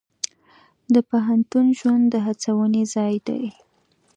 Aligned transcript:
د 0.93 0.95
پوهنتون 1.09 1.65
ژوند 1.79 2.03
د 2.09 2.15
هڅونې 2.25 2.83
ځای 2.93 3.15
دی. 3.27 3.43